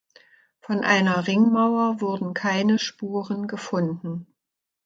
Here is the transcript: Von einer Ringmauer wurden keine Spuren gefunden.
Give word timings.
Von 0.61 0.79
einer 0.79 1.27
Ringmauer 1.27 1.97
wurden 2.01 2.33
keine 2.33 2.79
Spuren 2.79 3.47
gefunden. 3.47 4.25